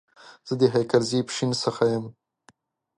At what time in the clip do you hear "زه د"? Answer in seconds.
0.47-0.61